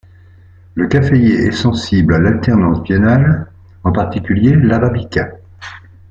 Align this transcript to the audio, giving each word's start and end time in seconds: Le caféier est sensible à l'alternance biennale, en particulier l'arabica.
Le 0.73 0.87
caféier 0.87 1.35
est 1.45 1.51
sensible 1.51 2.15
à 2.15 2.17
l'alternance 2.17 2.81
biennale, 2.81 3.51
en 3.83 3.91
particulier 3.91 4.55
l'arabica. 4.55 5.29